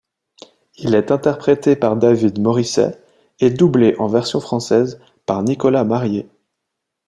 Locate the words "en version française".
3.99-4.99